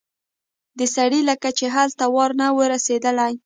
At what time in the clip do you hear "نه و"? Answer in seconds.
2.39-2.59